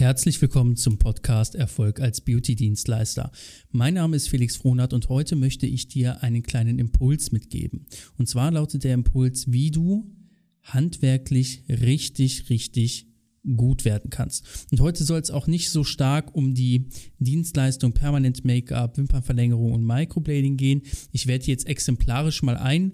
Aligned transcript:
Herzlich 0.00 0.40
willkommen 0.40 0.76
zum 0.76 0.98
Podcast 0.98 1.54
Erfolg 1.54 2.00
als 2.00 2.22
Beauty-Dienstleister. 2.22 3.30
Mein 3.70 3.92
Name 3.92 4.16
ist 4.16 4.30
Felix 4.30 4.56
Frohnert 4.56 4.94
und 4.94 5.10
heute 5.10 5.36
möchte 5.36 5.66
ich 5.66 5.88
dir 5.88 6.22
einen 6.22 6.42
kleinen 6.42 6.78
Impuls 6.78 7.32
mitgeben. 7.32 7.84
Und 8.16 8.26
zwar 8.26 8.50
lautet 8.50 8.84
der 8.84 8.94
Impuls, 8.94 9.52
wie 9.52 9.70
du 9.70 10.10
handwerklich 10.62 11.64
richtig, 11.68 12.48
richtig 12.48 13.08
gut 13.56 13.84
werden 13.84 14.08
kannst. 14.08 14.66
Und 14.72 14.80
heute 14.80 15.04
soll 15.04 15.20
es 15.20 15.30
auch 15.30 15.46
nicht 15.46 15.68
so 15.68 15.84
stark 15.84 16.34
um 16.34 16.54
die 16.54 16.88
Dienstleistung 17.18 17.92
Permanent 17.92 18.42
Make-up, 18.42 18.96
Wimpernverlängerung 18.96 19.72
und 19.72 19.84
Microblading 19.84 20.56
gehen. 20.56 20.80
Ich 21.12 21.26
werde 21.26 21.44
jetzt 21.44 21.66
exemplarisch 21.66 22.42
mal 22.42 22.56
ein 22.56 22.92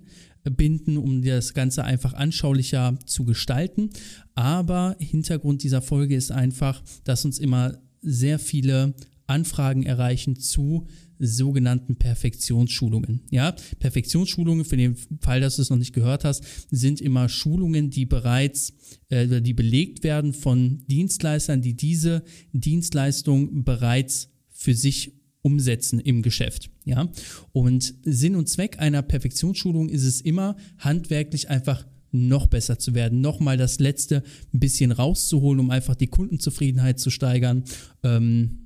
binden, 0.51 0.97
um 0.97 1.23
das 1.23 1.55
Ganze 1.55 1.85
einfach 1.85 2.15
anschaulicher 2.15 2.99
zu 3.07 3.25
gestalten. 3.25 3.91
Aber 4.35 4.97
Hintergrund 4.99 5.63
dieser 5.63 5.83
Folge 5.83 6.17
ist 6.17 6.33
einfach, 6.33 6.83
dass 7.05 7.25
uns 7.25 7.39
immer 7.39 7.79
sehr 8.03 8.39
viele 8.39 8.95
Anfragen 9.27 9.83
erreichen 9.83 10.37
zu 10.39 10.87
sogenannten 11.19 11.97
Perfektionsschulungen. 11.97 13.23
Ja, 13.31 13.55
Perfektionsschulungen, 13.79 14.65
für 14.65 14.77
den 14.77 14.97
Fall, 15.21 15.41
dass 15.41 15.57
du 15.57 15.63
es 15.63 15.71
noch 15.71 15.79
nicht 15.79 15.95
gehört 15.95 16.25
hast, 16.25 16.45
sind 16.71 17.01
immer 17.01 17.29
Schulungen, 17.29 17.91
die 17.91 18.07
bereits, 18.07 18.75
äh, 19.09 19.41
die 19.41 19.55
belegt 19.55 20.05
werden 20.05 20.33
von 20.33 20.85
Dienstleistern, 20.87 21.63
die 21.63 21.75
diese 21.75 22.23
Dienstleistung 22.53 23.65
bereits 23.65 24.31
für 24.51 24.75
sich 24.75 25.16
umsetzen 25.47 26.01
im 26.01 26.23
Geschäft. 26.23 26.71
Ja, 26.85 27.09
und 27.53 27.95
Sinn 28.03 28.35
und 28.35 28.49
Zweck 28.49 28.81
einer 28.81 29.03
Perfektionsschulung 29.03 29.89
ist 29.89 30.03
es 30.03 30.21
immer, 30.21 30.57
handwerklich 30.79 31.49
einfach 31.49 31.87
noch 32.11 32.49
besser 32.49 32.81
zu 32.81 32.95
werden, 32.95 33.21
nochmal 33.21 33.57
das 33.57 33.79
letzte 33.79 34.25
bisschen 34.51 34.91
rauszuholen, 34.91 35.61
um 35.61 35.71
einfach 35.71 35.95
die 35.95 36.09
Kundenzufriedenheit 36.09 36.99
zu 36.99 37.11
steigern. 37.11 37.63
Ähm, 38.03 38.63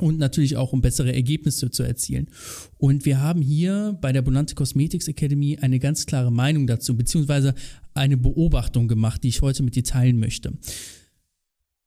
und 0.00 0.18
natürlich 0.18 0.56
auch 0.56 0.72
um 0.72 0.80
bessere 0.80 1.12
Ergebnisse 1.12 1.72
zu 1.72 1.82
erzielen. 1.82 2.28
Und 2.76 3.04
wir 3.04 3.20
haben 3.20 3.42
hier 3.42 3.98
bei 4.00 4.12
der 4.12 4.22
Bonante 4.22 4.54
Cosmetics 4.54 5.08
Academy 5.08 5.58
eine 5.60 5.80
ganz 5.80 6.06
klare 6.06 6.30
Meinung 6.30 6.68
dazu, 6.68 6.96
beziehungsweise 6.96 7.54
eine 7.94 8.16
Beobachtung 8.16 8.86
gemacht, 8.86 9.24
die 9.24 9.28
ich 9.28 9.42
heute 9.42 9.64
mit 9.64 9.74
dir 9.74 9.82
teilen 9.82 10.20
möchte. 10.20 10.52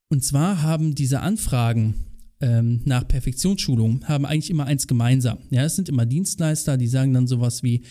Und 0.09 0.25
zwar 0.25 0.61
haben 0.61 0.93
diese 0.93 1.21
Anfragen 1.21 2.10
ähm, 2.41 2.81
nach 2.85 3.07
Perfektionsschulung 3.07 4.05
haben 4.05 4.25
eigentlich 4.25 4.49
immer 4.49 4.65
eins 4.65 4.87
gemeinsam. 4.87 5.39
Ja, 5.49 5.63
es 5.63 5.75
sind 5.75 5.89
immer 5.89 6.05
Dienstleister, 6.05 6.77
die 6.77 6.87
sagen 6.87 7.13
dann 7.13 7.27
sowas 7.27 7.63
wie, 7.63 7.83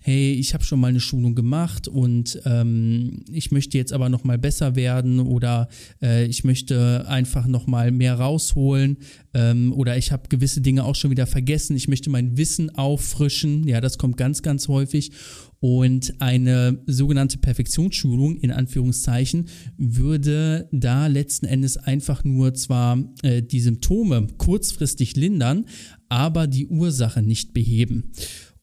hey, 0.00 0.32
ich 0.32 0.54
habe 0.54 0.64
schon 0.64 0.80
mal 0.80 0.88
eine 0.88 1.00
Schulung 1.00 1.34
gemacht 1.34 1.88
und 1.88 2.40
ähm, 2.44 3.24
ich 3.30 3.50
möchte 3.50 3.76
jetzt 3.76 3.92
aber 3.92 4.08
noch 4.08 4.24
mal 4.24 4.38
besser 4.38 4.76
werden 4.76 5.20
oder 5.20 5.68
äh, 6.00 6.24
ich 6.26 6.44
möchte 6.44 7.06
einfach 7.08 7.46
noch 7.46 7.66
mal 7.66 7.90
mehr 7.90 8.14
rausholen 8.14 8.98
ähm, 9.34 9.72
oder 9.72 9.96
ich 9.96 10.12
habe 10.12 10.28
gewisse 10.28 10.60
Dinge 10.60 10.84
auch 10.84 10.94
schon 10.94 11.10
wieder 11.10 11.26
vergessen. 11.26 11.76
Ich 11.76 11.88
möchte 11.88 12.10
mein 12.10 12.36
Wissen 12.36 12.74
auffrischen. 12.74 13.66
Ja, 13.66 13.80
das 13.80 13.98
kommt 13.98 14.16
ganz, 14.16 14.42
ganz 14.42 14.68
häufig. 14.68 15.12
Und 15.60 16.20
eine 16.20 16.82
sogenannte 16.86 17.38
Perfektionsschulung 17.38 18.36
in 18.36 18.52
Anführungszeichen 18.52 19.46
würde 19.76 20.68
da 20.70 21.08
letzten 21.08 21.46
Endes 21.46 21.76
einfach 21.76 22.22
nur 22.22 22.54
zwar 22.54 23.02
äh, 23.22 23.42
die 23.42 23.60
Symptome 23.60 24.28
kurzfristig 24.38 25.16
lindern, 25.16 25.66
aber 26.08 26.46
die 26.46 26.68
Ursache 26.68 27.22
nicht 27.22 27.54
beheben. 27.54 28.12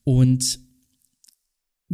Und 0.04 0.60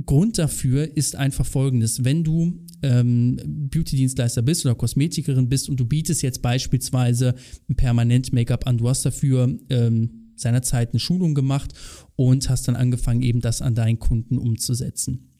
Grund 0.06 0.38
dafür 0.38 0.96
ist 0.96 1.16
einfach 1.16 1.46
folgendes. 1.46 2.06
Wenn 2.06 2.24
du 2.24 2.66
ähm, 2.82 3.38
Beauty-Dienstleister 3.46 4.42
bist 4.42 4.66
oder 4.66 4.76
Kosmetikerin 4.76 5.50
bist 5.50 5.70
und 5.70 5.80
du 5.80 5.86
bietest 5.86 6.22
jetzt 6.22 6.42
beispielsweise 6.42 7.36
permanent 7.76 8.32
Make-up 8.32 8.68
an, 8.68 8.78
du 8.78 8.88
hast 8.88 9.06
dafür 9.06 9.58
ähm, 9.70 10.21
seinerzeit 10.42 10.92
eine 10.92 11.00
Schulung 11.00 11.34
gemacht 11.34 11.74
und 12.16 12.50
hast 12.50 12.68
dann 12.68 12.76
angefangen, 12.76 13.22
eben 13.22 13.42
das 13.42 13.62
an 13.62 13.76
deinen 13.76 14.00
Kunden 14.00 14.38
umzusetzen. 14.38 15.32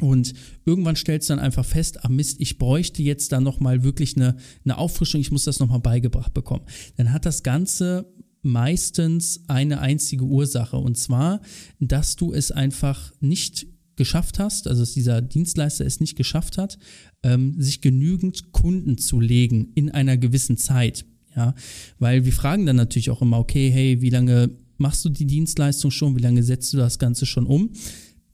Und 0.00 0.34
irgendwann 0.64 0.96
stellst 0.96 1.28
du 1.28 1.34
dann 1.34 1.44
einfach 1.44 1.64
fest, 1.64 2.04
ah 2.04 2.08
Mist, 2.08 2.40
ich 2.40 2.58
bräuchte 2.58 3.02
jetzt 3.02 3.30
da 3.32 3.40
nochmal 3.40 3.84
wirklich 3.84 4.16
eine, 4.16 4.36
eine 4.64 4.78
Auffrischung, 4.78 5.20
ich 5.20 5.30
muss 5.30 5.44
das 5.44 5.60
nochmal 5.60 5.80
beigebracht 5.80 6.34
bekommen. 6.34 6.64
Dann 6.96 7.12
hat 7.12 7.26
das 7.26 7.42
Ganze 7.42 8.12
meistens 8.42 9.44
eine 9.48 9.80
einzige 9.80 10.24
Ursache 10.24 10.76
und 10.76 10.98
zwar, 10.98 11.40
dass 11.80 12.16
du 12.16 12.32
es 12.32 12.50
einfach 12.50 13.12
nicht 13.20 13.66
geschafft 13.96 14.38
hast, 14.38 14.66
also 14.66 14.82
dass 14.82 14.92
dieser 14.92 15.22
Dienstleister 15.22 15.86
es 15.86 16.00
nicht 16.00 16.16
geschafft 16.16 16.58
hat, 16.58 16.78
ähm, 17.22 17.54
sich 17.60 17.80
genügend 17.80 18.52
Kunden 18.52 18.98
zu 18.98 19.20
legen 19.20 19.72
in 19.74 19.90
einer 19.90 20.16
gewissen 20.16 20.56
Zeit. 20.56 21.06
Ja, 21.36 21.54
weil 21.98 22.24
wir 22.24 22.32
fragen 22.32 22.66
dann 22.66 22.76
natürlich 22.76 23.10
auch 23.10 23.22
immer, 23.22 23.38
okay, 23.38 23.70
hey, 23.70 24.00
wie 24.00 24.10
lange 24.10 24.50
machst 24.78 25.04
du 25.04 25.08
die 25.08 25.26
Dienstleistung 25.26 25.90
schon? 25.90 26.16
Wie 26.16 26.22
lange 26.22 26.42
setzt 26.42 26.72
du 26.72 26.76
das 26.76 26.98
Ganze 26.98 27.26
schon 27.26 27.46
um? 27.46 27.70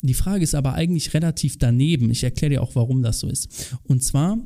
Die 0.03 0.15
Frage 0.15 0.45
ist 0.45 0.55
aber 0.55 0.75
eigentlich 0.75 1.13
relativ 1.15 1.59
daneben. 1.59 2.11
Ich 2.11 2.25
erkläre 2.25 2.51
dir 2.51 2.63
auch, 2.63 2.75
warum 2.75 3.03
das 3.03 3.21
so 3.21 3.29
ist. 3.29 3.77
Und 3.85 4.03
zwar 4.03 4.39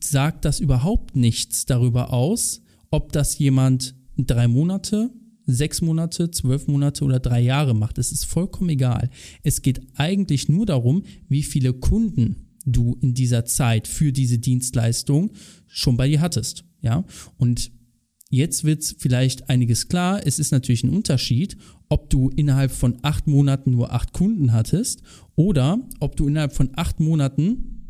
sagt 0.00 0.44
das 0.44 0.60
überhaupt 0.60 1.16
nichts 1.16 1.64
darüber 1.64 2.12
aus, 2.12 2.62
ob 2.90 3.12
das 3.12 3.38
jemand 3.38 3.94
drei 4.16 4.48
Monate, 4.48 5.10
sechs 5.46 5.80
Monate, 5.80 6.30
zwölf 6.30 6.66
Monate 6.66 7.04
oder 7.04 7.20
drei 7.20 7.40
Jahre 7.40 7.74
macht. 7.74 7.98
Es 7.98 8.12
ist 8.12 8.24
vollkommen 8.24 8.70
egal. 8.70 9.10
Es 9.42 9.62
geht 9.62 9.80
eigentlich 9.94 10.48
nur 10.48 10.66
darum, 10.66 11.04
wie 11.28 11.42
viele 11.42 11.72
Kunden 11.72 12.48
du 12.66 12.98
in 13.00 13.14
dieser 13.14 13.44
Zeit 13.46 13.88
für 13.88 14.12
diese 14.12 14.38
Dienstleistung 14.38 15.32
schon 15.66 15.96
bei 15.96 16.08
dir 16.08 16.20
hattest. 16.20 16.64
Ja, 16.82 17.04
und 17.36 17.70
jetzt 18.30 18.64
wird 18.64 18.96
vielleicht 18.98 19.50
einiges 19.50 19.88
klar. 19.88 20.20
Es 20.24 20.38
ist 20.38 20.52
natürlich 20.52 20.84
ein 20.84 20.94
Unterschied, 20.94 21.56
ob 21.88 22.10
du 22.10 22.30
innerhalb 22.30 22.70
von 22.70 22.98
acht 23.02 23.26
Monaten 23.26 23.72
nur 23.72 23.92
acht 23.92 24.12
Kunden 24.12 24.52
hattest 24.52 25.02
oder 25.34 25.78
ob 25.98 26.16
du 26.16 26.28
innerhalb 26.28 26.54
von 26.54 26.70
acht 26.76 27.00
Monaten 27.00 27.80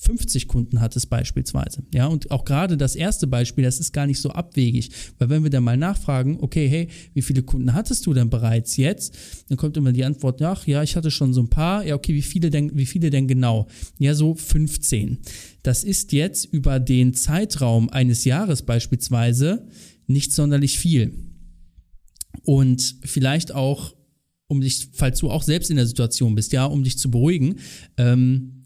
50 0.00 0.46
Kunden 0.46 0.80
hattest 0.80 1.10
beispielsweise. 1.10 1.82
Ja, 1.92 2.06
und 2.06 2.30
auch 2.30 2.44
gerade 2.44 2.76
das 2.76 2.94
erste 2.94 3.26
Beispiel, 3.26 3.64
das 3.64 3.80
ist 3.80 3.92
gar 3.92 4.06
nicht 4.06 4.20
so 4.20 4.30
abwegig, 4.30 4.90
weil 5.18 5.28
wenn 5.28 5.42
wir 5.42 5.50
dann 5.50 5.64
mal 5.64 5.76
nachfragen, 5.76 6.38
okay, 6.40 6.68
hey, 6.68 6.88
wie 7.14 7.22
viele 7.22 7.42
Kunden 7.42 7.74
hattest 7.74 8.06
du 8.06 8.14
denn 8.14 8.30
bereits 8.30 8.76
jetzt? 8.76 9.16
Dann 9.48 9.58
kommt 9.58 9.76
immer 9.76 9.92
die 9.92 10.04
Antwort, 10.04 10.40
ach 10.40 10.68
ja, 10.68 10.84
ich 10.84 10.94
hatte 10.94 11.10
schon 11.10 11.34
so 11.34 11.42
ein 11.42 11.50
paar. 11.50 11.84
Ja, 11.84 11.96
okay, 11.96 12.14
wie 12.14 12.22
viele 12.22 12.50
denn, 12.50 12.70
wie 12.76 12.86
viele 12.86 13.10
denn 13.10 13.26
genau? 13.26 13.66
Ja, 13.98 14.14
so 14.14 14.36
15. 14.36 15.18
Das 15.62 15.84
ist 15.84 16.12
jetzt 16.12 16.44
über 16.46 16.80
den 16.80 17.14
Zeitraum 17.14 17.88
eines 17.90 18.24
Jahres 18.24 18.62
beispielsweise 18.62 19.66
nicht 20.06 20.32
sonderlich 20.32 20.78
viel. 20.78 21.12
Und 22.44 22.96
vielleicht 23.02 23.52
auch, 23.52 23.94
um 24.46 24.60
dich, 24.60 24.88
falls 24.92 25.18
du 25.18 25.30
auch 25.30 25.42
selbst 25.42 25.70
in 25.70 25.76
der 25.76 25.86
Situation 25.86 26.34
bist, 26.34 26.52
ja, 26.52 26.64
um 26.64 26.84
dich 26.84 26.98
zu 26.98 27.10
beruhigen, 27.10 27.56
ähm, 27.96 28.58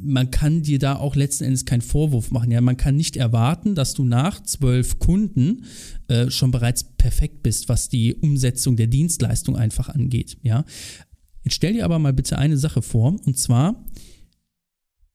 man 0.00 0.30
kann 0.30 0.62
dir 0.62 0.78
da 0.78 0.96
auch 0.96 1.16
letzten 1.16 1.44
Endes 1.44 1.64
keinen 1.64 1.80
Vorwurf 1.80 2.30
machen. 2.30 2.50
Ja, 2.50 2.60
man 2.60 2.76
kann 2.76 2.96
nicht 2.96 3.16
erwarten, 3.16 3.74
dass 3.74 3.94
du 3.94 4.04
nach 4.04 4.42
zwölf 4.44 4.98
Kunden 4.98 5.64
äh, 6.06 6.30
schon 6.30 6.52
bereits 6.52 6.84
perfekt 6.84 7.42
bist, 7.42 7.68
was 7.68 7.88
die 7.88 8.14
Umsetzung 8.14 8.76
der 8.76 8.86
Dienstleistung 8.86 9.56
einfach 9.56 9.88
angeht. 9.88 10.38
Ja, 10.42 10.64
jetzt 11.44 11.54
stell 11.54 11.72
dir 11.72 11.84
aber 11.84 11.98
mal 11.98 12.12
bitte 12.12 12.38
eine 12.38 12.56
Sache 12.56 12.80
vor, 12.80 13.16
und 13.26 13.38
zwar 13.38 13.84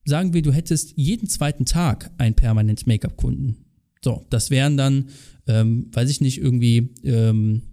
sagen 0.05 0.33
wir, 0.33 0.41
du 0.41 0.51
hättest 0.51 0.93
jeden 0.95 1.27
zweiten 1.27 1.65
Tag 1.65 2.11
einen 2.17 2.35
permanent 2.35 2.87
Make-up-Kunden. 2.87 3.65
So, 4.03 4.25
das 4.29 4.49
wären 4.49 4.75
dann, 4.77 5.09
ähm, 5.47 5.87
weiß 5.93 6.09
ich 6.09 6.19
nicht, 6.19 6.39
irgendwie 6.39 6.93
ähm, 7.03 7.63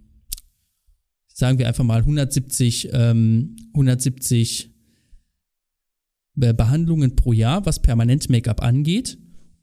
sagen 1.33 1.57
wir 1.57 1.67
einfach 1.67 1.83
mal 1.83 1.99
170, 1.99 2.89
ähm, 2.93 3.55
170 3.73 4.69
äh, 6.39 6.53
Behandlungen 6.53 7.15
pro 7.15 7.33
Jahr, 7.33 7.65
was 7.65 7.81
permanent 7.81 8.29
Make-up 8.29 8.61
angeht. 8.61 9.17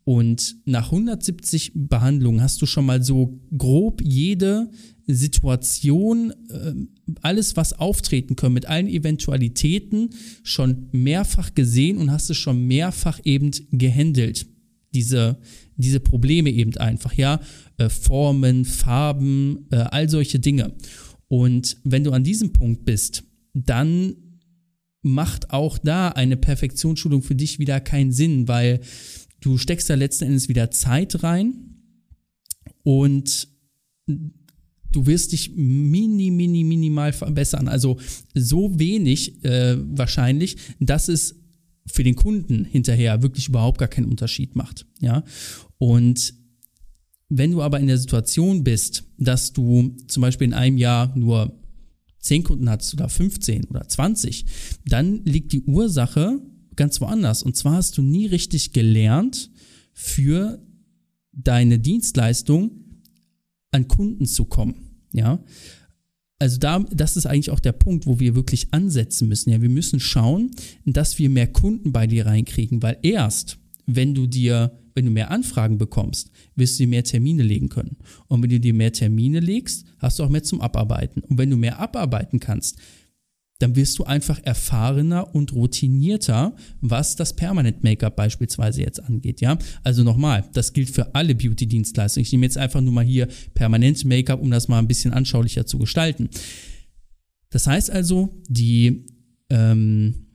Und 0.08 0.56
nach 0.64 0.86
170 0.86 1.72
Behandlungen 1.74 2.40
hast 2.40 2.62
du 2.62 2.66
schon 2.66 2.86
mal 2.86 3.02
so 3.02 3.42
grob 3.54 4.00
jede 4.02 4.70
Situation, 5.06 6.32
äh, 6.48 6.72
alles, 7.20 7.58
was 7.58 7.74
auftreten 7.74 8.34
können, 8.34 8.54
mit 8.54 8.64
allen 8.64 8.88
Eventualitäten 8.88 10.08
schon 10.42 10.88
mehrfach 10.92 11.54
gesehen 11.54 11.98
und 11.98 12.10
hast 12.10 12.30
es 12.30 12.38
schon 12.38 12.66
mehrfach 12.66 13.20
eben 13.24 13.50
gehandelt. 13.70 14.46
Diese, 14.94 15.36
diese 15.76 16.00
Probleme 16.00 16.48
eben 16.52 16.74
einfach, 16.78 17.12
ja, 17.12 17.42
äh, 17.76 17.90
Formen, 17.90 18.64
Farben, 18.64 19.66
äh, 19.70 19.76
all 19.76 20.08
solche 20.08 20.38
Dinge. 20.38 20.72
Und 21.26 21.76
wenn 21.84 22.04
du 22.04 22.12
an 22.12 22.24
diesem 22.24 22.54
Punkt 22.54 22.86
bist, 22.86 23.24
dann 23.52 24.14
macht 25.02 25.50
auch 25.50 25.76
da 25.76 26.08
eine 26.08 26.38
Perfektionsschulung 26.38 27.20
für 27.20 27.34
dich 27.34 27.58
wieder 27.58 27.78
keinen 27.80 28.10
Sinn, 28.10 28.48
weil 28.48 28.80
Du 29.40 29.58
steckst 29.58 29.88
da 29.88 29.94
letzten 29.94 30.24
Endes 30.24 30.48
wieder 30.48 30.70
Zeit 30.70 31.22
rein 31.22 31.54
und 32.82 33.48
du 34.06 35.06
wirst 35.06 35.32
dich 35.32 35.52
mini, 35.54 36.30
mini, 36.30 36.64
minimal 36.64 37.12
verbessern. 37.12 37.68
Also 37.68 37.98
so 38.34 38.78
wenig 38.78 39.44
äh, 39.44 39.76
wahrscheinlich, 39.96 40.56
dass 40.80 41.08
es 41.08 41.36
für 41.86 42.04
den 42.04 42.16
Kunden 42.16 42.64
hinterher 42.64 43.22
wirklich 43.22 43.48
überhaupt 43.48 43.78
gar 43.78 43.88
keinen 43.88 44.06
Unterschied 44.06 44.56
macht. 44.56 44.86
Ja. 45.00 45.24
Und 45.78 46.34
wenn 47.28 47.52
du 47.52 47.62
aber 47.62 47.78
in 47.78 47.86
der 47.86 47.98
Situation 47.98 48.64
bist, 48.64 49.04
dass 49.18 49.52
du 49.52 49.96
zum 50.06 50.20
Beispiel 50.22 50.46
in 50.46 50.54
einem 50.54 50.78
Jahr 50.78 51.14
nur 51.16 51.58
10 52.20 52.42
Kunden 52.42 52.68
hast 52.68 52.92
oder 52.94 53.08
15 53.08 53.66
oder 53.66 53.86
20, 53.86 54.46
dann 54.86 55.24
liegt 55.24 55.52
die 55.52 55.62
Ursache 55.62 56.40
ganz 56.78 57.02
woanders. 57.02 57.42
Und 57.42 57.56
zwar 57.56 57.74
hast 57.74 57.98
du 57.98 58.02
nie 58.02 58.24
richtig 58.26 58.72
gelernt, 58.72 59.50
für 59.92 60.62
deine 61.32 61.78
Dienstleistung 61.78 62.70
an 63.72 63.88
Kunden 63.88 64.26
zu 64.26 64.44
kommen. 64.44 65.02
Ja. 65.12 65.44
Also 66.38 66.58
da, 66.58 66.78
das 66.78 67.16
ist 67.16 67.26
eigentlich 67.26 67.50
auch 67.50 67.60
der 67.60 67.72
Punkt, 67.72 68.06
wo 68.06 68.20
wir 68.20 68.36
wirklich 68.36 68.72
ansetzen 68.72 69.28
müssen. 69.28 69.50
Ja, 69.50 69.60
wir 69.60 69.68
müssen 69.68 69.98
schauen, 69.98 70.52
dass 70.86 71.18
wir 71.18 71.28
mehr 71.28 71.48
Kunden 71.48 71.92
bei 71.92 72.06
dir 72.06 72.26
reinkriegen, 72.26 72.80
weil 72.80 72.96
erst, 73.02 73.58
wenn 73.86 74.14
du 74.14 74.28
dir, 74.28 74.78
wenn 74.94 75.04
du 75.04 75.10
mehr 75.10 75.32
Anfragen 75.32 75.78
bekommst, 75.78 76.30
wirst 76.54 76.78
du 76.78 76.84
dir 76.84 76.88
mehr 76.88 77.04
Termine 77.04 77.42
legen 77.42 77.68
können. 77.68 77.96
Und 78.28 78.42
wenn 78.42 78.50
du 78.50 78.60
dir 78.60 78.74
mehr 78.74 78.92
Termine 78.92 79.40
legst, 79.40 79.84
hast 79.98 80.18
du 80.18 80.22
auch 80.22 80.28
mehr 80.28 80.44
zum 80.44 80.60
Abarbeiten. 80.60 81.22
Und 81.22 81.38
wenn 81.38 81.50
du 81.50 81.56
mehr 81.56 81.80
abarbeiten 81.80 82.38
kannst, 82.38 82.78
dann 83.58 83.74
wirst 83.74 83.98
du 83.98 84.04
einfach 84.04 84.40
erfahrener 84.44 85.34
und 85.34 85.52
routinierter, 85.52 86.54
was 86.80 87.16
das 87.16 87.34
Permanent 87.34 87.82
Make-up 87.82 88.14
beispielsweise 88.14 88.82
jetzt 88.82 89.02
angeht, 89.02 89.40
ja. 89.40 89.58
Also 89.82 90.04
nochmal, 90.04 90.48
das 90.52 90.72
gilt 90.72 90.90
für 90.90 91.14
alle 91.14 91.34
Beauty-Dienstleistungen. 91.34 92.22
Ich 92.22 92.32
nehme 92.32 92.46
jetzt 92.46 92.56
einfach 92.56 92.80
nur 92.80 92.92
mal 92.92 93.04
hier 93.04 93.26
Permanent 93.54 94.04
Make-up, 94.04 94.40
um 94.40 94.50
das 94.50 94.68
mal 94.68 94.78
ein 94.78 94.86
bisschen 94.86 95.12
anschaulicher 95.12 95.66
zu 95.66 95.78
gestalten. 95.78 96.28
Das 97.50 97.66
heißt 97.66 97.90
also, 97.90 98.40
die 98.48 99.06
ähm, 99.50 100.26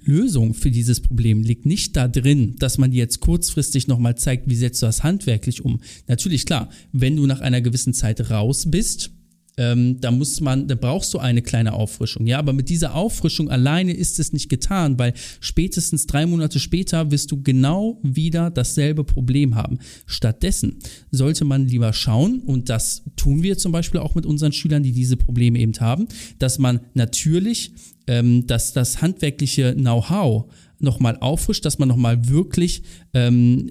Lösung 0.00 0.54
für 0.54 0.70
dieses 0.70 1.00
Problem 1.00 1.42
liegt 1.42 1.64
nicht 1.64 1.96
da 1.96 2.08
drin, 2.08 2.56
dass 2.58 2.78
man 2.78 2.90
dir 2.90 2.98
jetzt 2.98 3.20
kurzfristig 3.20 3.86
nochmal 3.86 4.16
zeigt, 4.16 4.48
wie 4.50 4.56
setzt 4.56 4.82
du 4.82 4.86
das 4.86 5.04
handwerklich 5.04 5.64
um. 5.64 5.80
Natürlich, 6.08 6.44
klar, 6.44 6.70
wenn 6.92 7.16
du 7.16 7.26
nach 7.26 7.40
einer 7.40 7.60
gewissen 7.60 7.94
Zeit 7.94 8.30
raus 8.30 8.66
bist, 8.68 9.12
ähm, 9.58 10.00
da 10.00 10.10
muss 10.10 10.40
man, 10.40 10.68
da 10.68 10.76
brauchst 10.76 11.12
du 11.12 11.18
eine 11.18 11.42
kleine 11.42 11.74
Auffrischung. 11.74 12.26
Ja, 12.26 12.38
aber 12.38 12.52
mit 12.52 12.68
dieser 12.68 12.94
Auffrischung 12.94 13.50
alleine 13.50 13.92
ist 13.92 14.18
es 14.20 14.32
nicht 14.32 14.48
getan, 14.48 14.98
weil 14.98 15.12
spätestens 15.40 16.06
drei 16.06 16.24
Monate 16.26 16.60
später 16.60 17.10
wirst 17.10 17.32
du 17.32 17.42
genau 17.42 17.98
wieder 18.02 18.50
dasselbe 18.50 19.02
Problem 19.02 19.56
haben. 19.56 19.80
Stattdessen 20.06 20.78
sollte 21.10 21.44
man 21.44 21.66
lieber 21.66 21.92
schauen, 21.92 22.40
und 22.40 22.68
das 22.68 23.02
tun 23.16 23.42
wir 23.42 23.58
zum 23.58 23.72
Beispiel 23.72 24.00
auch 24.00 24.14
mit 24.14 24.24
unseren 24.24 24.52
Schülern, 24.52 24.84
die 24.84 24.92
diese 24.92 25.16
Probleme 25.16 25.58
eben 25.58 25.74
haben, 25.80 26.06
dass 26.38 26.58
man 26.58 26.80
natürlich 26.94 27.72
ähm, 28.08 28.46
dass 28.46 28.72
das 28.72 29.02
handwerkliche 29.02 29.74
Know-how 29.74 30.50
nochmal 30.80 31.18
auffrischt, 31.18 31.64
dass 31.64 31.78
man 31.78 31.88
nochmal 31.88 32.28
wirklich 32.28 32.82
ähm, 33.12 33.70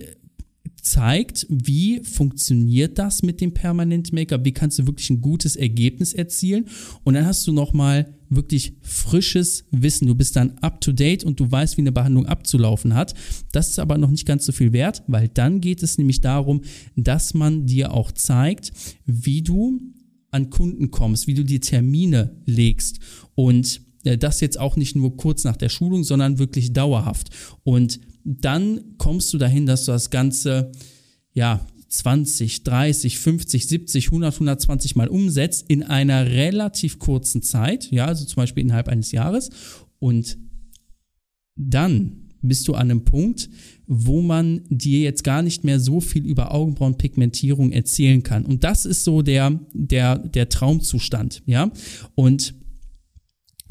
zeigt, 0.91 1.45
wie 1.49 2.01
funktioniert 2.03 2.97
das 2.97 3.23
mit 3.23 3.41
dem 3.41 3.53
Permanent 3.53 4.13
Make-up, 4.13 4.45
wie 4.45 4.53
kannst 4.53 4.79
du 4.79 4.87
wirklich 4.87 5.09
ein 5.09 5.21
gutes 5.21 5.55
Ergebnis 5.55 6.13
erzielen 6.13 6.65
und 7.03 7.13
dann 7.13 7.25
hast 7.25 7.45
du 7.47 7.51
nochmal 7.51 8.13
wirklich 8.29 8.73
frisches 8.81 9.65
Wissen. 9.71 10.07
Du 10.07 10.15
bist 10.15 10.35
dann 10.35 10.57
up 10.59 10.81
to 10.81 10.91
date 10.91 11.23
und 11.23 11.39
du 11.39 11.49
weißt, 11.49 11.77
wie 11.77 11.81
eine 11.81 11.91
Behandlung 11.91 12.25
abzulaufen 12.25 12.93
hat. 12.93 13.13
Das 13.51 13.69
ist 13.69 13.79
aber 13.79 13.97
noch 13.97 14.11
nicht 14.11 14.25
ganz 14.25 14.45
so 14.45 14.51
viel 14.51 14.73
wert, 14.73 15.03
weil 15.07 15.29
dann 15.29 15.61
geht 15.61 15.83
es 15.83 15.97
nämlich 15.97 16.21
darum, 16.21 16.61
dass 16.95 17.33
man 17.33 17.65
dir 17.65 17.93
auch 17.93 18.11
zeigt, 18.11 18.73
wie 19.05 19.41
du 19.41 19.79
an 20.31 20.49
Kunden 20.49 20.91
kommst, 20.91 21.27
wie 21.27 21.33
du 21.33 21.43
dir 21.43 21.61
Termine 21.61 22.35
legst 22.45 22.99
und 23.35 23.81
äh, 24.03 24.17
das 24.17 24.41
jetzt 24.41 24.59
auch 24.59 24.75
nicht 24.75 24.95
nur 24.95 25.15
kurz 25.17 25.43
nach 25.43 25.57
der 25.57 25.69
Schulung, 25.69 26.03
sondern 26.03 26.39
wirklich 26.39 26.73
dauerhaft. 26.73 27.29
Und 27.63 27.99
dann 28.27 28.97
kommst 28.97 29.33
du 29.33 29.37
dahin, 29.37 29.65
dass 29.65 29.85
du 29.85 29.93
das 29.93 30.09
Ganze, 30.09 30.71
ja, 31.33 31.65
20, 31.87 32.63
30, 32.63 33.17
50, 33.17 33.67
70, 33.67 34.07
100, 34.07 34.33
120 34.33 34.95
Mal 34.97 35.07
umsetzt 35.07 35.65
in 35.69 35.83
einer 35.83 36.25
relativ 36.25 36.99
kurzen 36.99 37.41
Zeit, 37.41 37.89
ja, 37.89 38.05
also 38.05 38.25
zum 38.25 38.35
Beispiel 38.35 38.63
innerhalb 38.63 38.89
eines 38.89 39.13
Jahres. 39.13 39.49
Und 39.99 40.37
dann 41.55 42.27
bist 42.41 42.67
du 42.67 42.73
an 42.73 42.91
einem 42.91 43.05
Punkt, 43.05 43.49
wo 43.87 44.21
man 44.21 44.61
dir 44.69 44.99
jetzt 44.99 45.23
gar 45.23 45.41
nicht 45.41 45.63
mehr 45.63 45.79
so 45.79 46.01
viel 46.01 46.25
über 46.25 46.53
Augenbrauenpigmentierung 46.53 47.71
erzählen 47.71 48.21
kann. 48.23 48.45
Und 48.45 48.65
das 48.65 48.85
ist 48.85 49.05
so 49.05 49.21
der, 49.21 49.57
der, 49.73 50.17
der 50.17 50.49
Traumzustand, 50.49 51.43
ja. 51.45 51.71
Und 52.15 52.53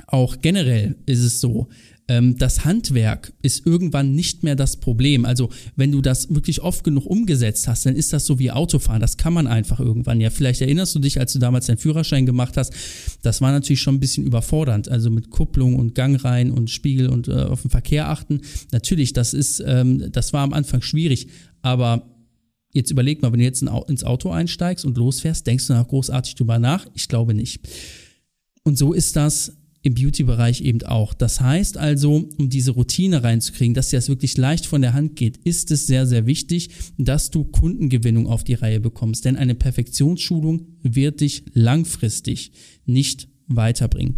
auch 0.07 0.41
generell 0.41 0.97
ist 1.05 1.21
es 1.21 1.41
so, 1.41 1.69
ähm, 2.09 2.39
das 2.39 2.65
Handwerk 2.65 3.33
ist 3.43 3.67
irgendwann 3.67 4.15
nicht 4.15 4.45
mehr 4.45 4.55
das 4.55 4.77
Problem. 4.77 5.25
Also 5.25 5.51
wenn 5.75 5.91
du 5.91 6.01
das 6.01 6.33
wirklich 6.33 6.63
oft 6.63 6.85
genug 6.85 7.07
umgesetzt 7.07 7.67
hast, 7.67 7.85
dann 7.85 7.97
ist 7.97 8.13
das 8.13 8.27
so 8.27 8.39
wie 8.39 8.51
Autofahren. 8.51 9.01
Das 9.01 9.17
kann 9.17 9.33
man 9.33 9.47
einfach 9.47 9.81
irgendwann. 9.81 10.21
Ja, 10.21 10.31
vielleicht 10.31 10.61
erinnerst 10.61 10.95
du 10.95 11.01
dich, 11.01 11.19
als 11.19 11.33
du 11.33 11.39
damals 11.39 11.67
deinen 11.67 11.79
Führerschein 11.79 12.25
gemacht 12.25 12.57
hast, 12.57 12.73
das 13.23 13.41
war 13.41 13.51
natürlich 13.51 13.81
schon 13.81 13.97
ein 13.97 14.01
bisschen 14.01 14.25
überfordernd. 14.25 14.89
Also 14.89 15.11
mit 15.11 15.31
Kupplung 15.31 15.75
und 15.75 15.95
Gangreihen 15.95 16.53
und 16.53 16.71
Spiegel 16.71 17.09
und 17.09 17.27
äh, 17.29 17.33
auf 17.33 17.63
den 17.63 17.71
Verkehr 17.71 18.09
achten. 18.09 18.41
Natürlich, 18.71 19.13
das 19.13 19.35
ist, 19.35 19.63
ähm, 19.67 20.11
das 20.13 20.33
war 20.33 20.43
am 20.43 20.53
Anfang 20.53 20.83
schwierig, 20.83 21.29
aber 21.63 22.13
Jetzt 22.73 22.91
überleg 22.91 23.23
mal, 23.23 23.33
wenn 23.33 23.39
du 23.39 23.45
jetzt 23.47 23.63
ins 23.63 24.05
Auto 24.05 24.31
einsteigst 24.31 24.85
und 24.85 24.99
losfährst, 24.99 25.47
denkst 25.47 25.67
du 25.67 25.73
noch 25.73 25.89
großartig 25.89 26.35
drüber 26.35 26.59
nach? 26.59 26.87
Ich 26.93 27.09
glaube 27.09 27.33
nicht. 27.33 27.67
Und 28.65 28.77
so 28.77 28.93
ist 28.93 29.17
das 29.17 29.57
im 29.87 29.95
Beauty-Bereich 29.95 30.63
eben 30.63 30.83
auch. 30.83 31.15
Das 31.15 31.41
heißt 31.41 31.79
also, 31.79 32.29
um 32.37 32.49
diese 32.49 32.73
Routine 32.73 33.23
reinzukriegen, 33.23 33.73
dass 33.73 33.91
dir 33.91 33.99
das 33.99 34.09
wirklich 34.09 34.37
leicht 34.37 34.67
von 34.67 34.83
der 34.83 34.95
Hand 34.95 35.15
geht, 35.15 35.37
ist 35.45 35.71
es 35.71 35.87
sehr, 35.87 36.07
sehr 36.07 36.27
wichtig, 36.27 36.71
dass 36.99 37.31
du 37.31 37.45
Kundengewinnung 37.45 38.27
auf 38.27 38.43
die 38.43 38.55
Reihe 38.55 38.81
bekommst. 38.81 39.25
Denn 39.25 39.37
eine 39.37 39.55
Perfektionsschulung 39.55 40.67
wird 40.83 41.21
dich 41.21 41.45
langfristig 41.53 42.51
nicht 42.85 43.29
weiterbringen. 43.47 44.17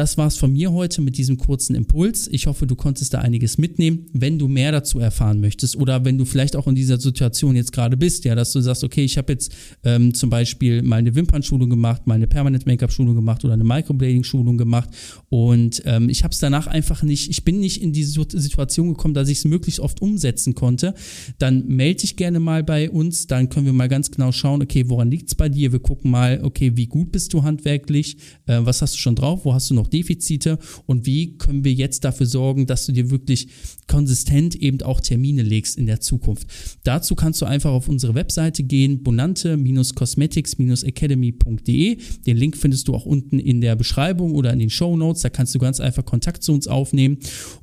Das 0.00 0.16
war's 0.16 0.38
von 0.38 0.54
mir 0.54 0.72
heute 0.72 1.02
mit 1.02 1.18
diesem 1.18 1.36
kurzen 1.36 1.74
Impuls. 1.74 2.26
Ich 2.32 2.46
hoffe, 2.46 2.66
du 2.66 2.74
konntest 2.74 3.12
da 3.12 3.18
einiges 3.18 3.58
mitnehmen. 3.58 4.06
Wenn 4.14 4.38
du 4.38 4.48
mehr 4.48 4.72
dazu 4.72 4.98
erfahren 4.98 5.42
möchtest 5.42 5.76
oder 5.76 6.06
wenn 6.06 6.16
du 6.16 6.24
vielleicht 6.24 6.56
auch 6.56 6.66
in 6.66 6.74
dieser 6.74 6.98
Situation 6.98 7.54
jetzt 7.54 7.70
gerade 7.70 7.98
bist, 7.98 8.24
ja, 8.24 8.34
dass 8.34 8.50
du 8.52 8.62
sagst, 8.62 8.82
okay, 8.82 9.04
ich 9.04 9.18
habe 9.18 9.34
jetzt 9.34 9.52
ähm, 9.84 10.14
zum 10.14 10.30
Beispiel 10.30 10.80
mal 10.80 10.96
eine 10.96 11.14
Wimpernschulung 11.14 11.68
gemacht, 11.68 12.06
mal 12.06 12.14
eine 12.14 12.26
Permanent 12.26 12.64
Make-up-Schulung 12.64 13.14
gemacht 13.14 13.44
oder 13.44 13.52
eine 13.52 13.64
Microblading-Schulung 13.64 14.56
gemacht 14.56 14.88
und 15.28 15.82
ähm, 15.84 16.08
ich 16.08 16.24
habe 16.24 16.32
es 16.32 16.38
danach 16.38 16.66
einfach 16.66 17.02
nicht, 17.02 17.28
ich 17.28 17.44
bin 17.44 17.60
nicht 17.60 17.82
in 17.82 17.92
diese 17.92 18.24
Situation 18.26 18.88
gekommen, 18.88 19.12
dass 19.12 19.28
ich 19.28 19.36
es 19.36 19.44
möglichst 19.44 19.80
oft 19.80 20.00
umsetzen 20.00 20.54
konnte, 20.54 20.94
dann 21.38 21.66
melde 21.66 22.00
dich 22.00 22.16
gerne 22.16 22.40
mal 22.40 22.64
bei 22.64 22.88
uns, 22.88 23.26
dann 23.26 23.50
können 23.50 23.66
wir 23.66 23.74
mal 23.74 23.90
ganz 23.90 24.10
genau 24.10 24.32
schauen, 24.32 24.62
okay, 24.62 24.88
woran 24.88 25.10
liegt's 25.10 25.34
bei 25.34 25.50
dir? 25.50 25.72
Wir 25.72 25.80
gucken 25.80 26.10
mal, 26.10 26.40
okay, 26.42 26.72
wie 26.74 26.86
gut 26.86 27.12
bist 27.12 27.34
du 27.34 27.42
handwerklich, 27.42 28.16
äh, 28.46 28.60
was 28.62 28.80
hast 28.80 28.94
du 28.94 28.98
schon 28.98 29.14
drauf, 29.14 29.44
wo 29.44 29.52
hast 29.52 29.68
du 29.68 29.74
noch 29.74 29.89
Defizite 29.90 30.58
und 30.86 31.06
wie 31.06 31.38
können 31.38 31.64
wir 31.64 31.72
jetzt 31.72 32.04
dafür 32.04 32.26
sorgen, 32.26 32.66
dass 32.66 32.86
du 32.86 32.92
dir 32.92 33.10
wirklich 33.10 33.48
konsistent 33.86 34.54
eben 34.54 34.80
auch 34.82 35.00
Termine 35.00 35.42
legst 35.42 35.76
in 35.76 35.86
der 35.86 36.00
Zukunft. 36.00 36.46
Dazu 36.84 37.14
kannst 37.14 37.42
du 37.42 37.46
einfach 37.46 37.72
auf 37.72 37.88
unsere 37.88 38.14
Webseite 38.14 38.62
gehen, 38.62 39.02
bonante-cosmetics-academy.de. 39.02 41.98
Den 42.26 42.36
Link 42.36 42.56
findest 42.56 42.86
du 42.88 42.94
auch 42.94 43.06
unten 43.06 43.38
in 43.38 43.60
der 43.60 43.76
Beschreibung 43.76 44.34
oder 44.34 44.52
in 44.52 44.58
den 44.60 44.70
Show 44.70 44.96
Notes. 44.96 45.22
Da 45.22 45.30
kannst 45.30 45.54
du 45.54 45.58
ganz 45.58 45.80
einfach 45.80 46.04
Kontakt 46.04 46.42
zu 46.42 46.52
uns 46.52 46.68
aufnehmen 46.68 47.18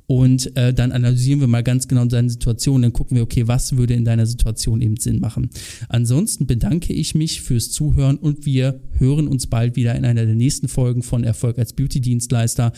und 0.08 0.56
äh, 0.56 0.72
dann 0.72 0.90
analysieren 0.90 1.40
wir 1.40 1.48
mal 1.48 1.62
ganz 1.62 1.86
genau 1.86 2.06
deine 2.06 2.30
Situation. 2.30 2.80
Dann 2.80 2.94
gucken 2.94 3.14
wir, 3.14 3.22
okay, 3.22 3.46
was 3.46 3.76
würde 3.76 3.92
in 3.92 4.06
deiner 4.06 4.26
Situation 4.26 4.80
eben 4.80 4.96
Sinn 4.96 5.20
machen. 5.20 5.50
Ansonsten 5.90 6.46
bedanke 6.46 6.94
ich 6.94 7.14
mich 7.14 7.42
fürs 7.42 7.70
Zuhören 7.70 8.16
und 8.16 8.46
wir 8.46 8.80
hören 8.94 9.28
uns 9.28 9.46
bald 9.46 9.76
wieder 9.76 9.94
in 9.94 10.06
einer 10.06 10.24
der 10.24 10.34
nächsten 10.34 10.66
Folgen 10.66 11.02
von 11.02 11.24
Erfolg 11.24 11.58
als 11.58 11.74
Beauty 11.74 12.00
Dienstleister. 12.00 12.72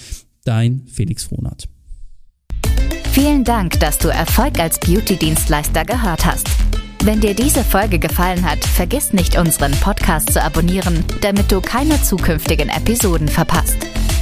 Dein 0.45 0.83
Felix 0.87 1.23
Frohnert. 1.23 1.69
Vielen 3.13 3.45
Dank, 3.45 3.79
dass 3.81 3.99
du 3.99 4.09
Erfolg 4.09 4.59
als 4.59 4.79
Beauty-Dienstleister 4.79 5.85
gehört 5.85 6.25
hast. 6.25 6.49
Wenn 7.03 7.21
dir 7.21 7.35
diese 7.35 7.65
Folge 7.65 7.99
gefallen 7.99 8.49
hat, 8.49 8.65
vergiss 8.65 9.13
nicht, 9.13 9.37
unseren 9.37 9.73
Podcast 9.73 10.33
zu 10.33 10.43
abonnieren, 10.43 11.05
damit 11.21 11.51
du 11.51 11.61
keine 11.61 12.01
zukünftigen 12.03 12.69
Episoden 12.69 13.29
verpasst. 13.29 13.79